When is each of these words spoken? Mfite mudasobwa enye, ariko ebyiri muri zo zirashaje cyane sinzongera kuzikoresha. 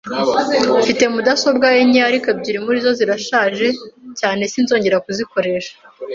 Mfite 0.81 1.03
mudasobwa 1.13 1.67
enye, 1.81 2.01
ariko 2.09 2.25
ebyiri 2.33 2.59
muri 2.65 2.77
zo 2.85 2.91
zirashaje 2.99 3.67
cyane 4.19 4.41
sinzongera 4.51 5.03
kuzikoresha. 5.05 5.73